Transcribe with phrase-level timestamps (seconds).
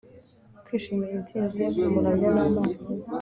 [0.65, 3.03] kwishimira intsinzi ye, kumuramya n'amaso ye